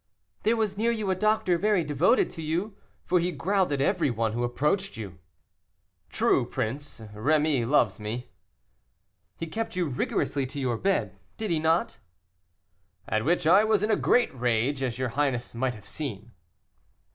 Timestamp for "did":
11.37-11.51